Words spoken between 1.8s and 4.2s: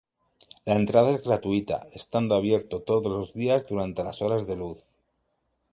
estando abierto todos los días durante